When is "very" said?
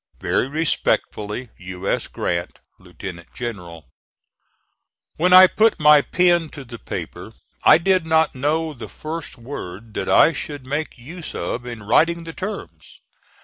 0.19-0.47